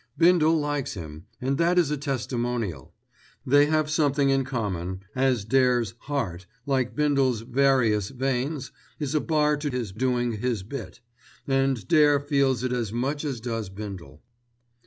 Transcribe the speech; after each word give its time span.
Bindle 0.17 0.57
likes 0.57 0.95
him, 0.95 1.27
and 1.39 1.59
that 1.59 1.77
is 1.77 1.91
a 1.91 1.95
testimonial. 1.95 2.95
They 3.45 3.67
have 3.67 3.87
something 3.87 4.31
in 4.31 4.43
common, 4.45 5.01
as 5.13 5.45
Dare's 5.45 5.93
heart, 5.99 6.47
like 6.65 6.95
Bindle's 6.95 7.41
"various" 7.41 8.09
veins, 8.09 8.71
is 8.99 9.13
a 9.13 9.21
bar 9.21 9.57
to 9.57 9.69
his 9.69 9.91
doing 9.91 10.39
his 10.39 10.63
bit, 10.63 11.01
and 11.47 11.87
Dare 11.87 12.19
feels 12.19 12.63
it 12.63 12.73
as 12.73 12.91
much 12.91 13.23
as 13.23 13.39
does 13.39 13.69
Bindle. 13.69 14.23